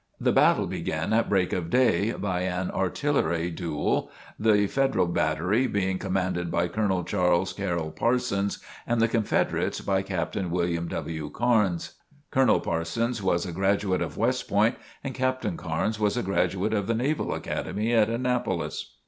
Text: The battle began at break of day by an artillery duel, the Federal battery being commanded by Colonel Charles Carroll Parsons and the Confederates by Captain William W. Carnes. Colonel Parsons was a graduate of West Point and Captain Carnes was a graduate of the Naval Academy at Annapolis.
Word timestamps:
The 0.19 0.31
battle 0.31 0.65
began 0.65 1.13
at 1.13 1.29
break 1.29 1.53
of 1.53 1.69
day 1.69 2.13
by 2.13 2.39
an 2.41 2.71
artillery 2.71 3.51
duel, 3.51 4.09
the 4.39 4.65
Federal 4.65 5.05
battery 5.05 5.67
being 5.67 5.99
commanded 5.99 6.49
by 6.49 6.69
Colonel 6.69 7.03
Charles 7.03 7.53
Carroll 7.53 7.91
Parsons 7.91 8.57
and 8.87 8.99
the 8.99 9.07
Confederates 9.07 9.79
by 9.81 10.01
Captain 10.01 10.49
William 10.49 10.87
W. 10.87 11.29
Carnes. 11.29 11.93
Colonel 12.31 12.61
Parsons 12.61 13.21
was 13.21 13.45
a 13.45 13.51
graduate 13.51 14.01
of 14.01 14.17
West 14.17 14.47
Point 14.49 14.73
and 15.03 15.13
Captain 15.13 15.55
Carnes 15.55 15.99
was 15.99 16.17
a 16.17 16.23
graduate 16.23 16.73
of 16.73 16.87
the 16.87 16.95
Naval 16.95 17.31
Academy 17.31 17.93
at 17.93 18.09
Annapolis. 18.09 18.95